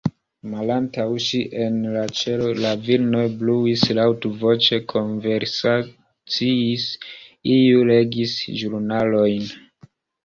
[0.51, 6.89] Malantaŭ ŝi, en la ĉelo, la virinoj bruis, laŭtvoĉe konversaciis,
[7.59, 9.51] iuj legis ĵurnalojn.